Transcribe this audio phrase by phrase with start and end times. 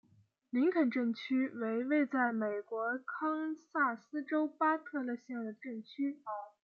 [0.49, 6.17] 林肯镇区为位在美国堪萨斯州巴特勒县的镇区。